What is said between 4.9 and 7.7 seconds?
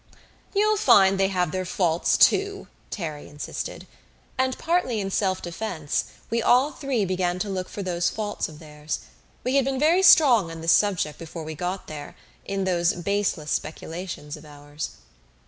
in self defense, we all three began to look